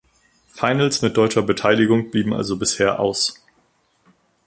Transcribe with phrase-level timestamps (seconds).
[0.47, 3.39] Finals mit deutscher Beteiligung blieben also bisher aus.